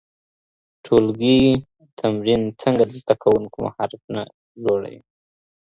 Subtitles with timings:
[0.83, 1.39] ټولګي
[1.99, 4.21] تمرین څنګه د زده کوونکو مهارتونه
[4.61, 5.01] لوړوي؟